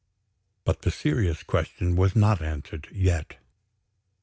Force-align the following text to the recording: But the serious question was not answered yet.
But 0.63 0.81
the 0.81 0.89
serious 0.89 1.43
question 1.43 1.95
was 1.95 2.15
not 2.15 2.41
answered 2.41 2.87
yet. 2.91 3.35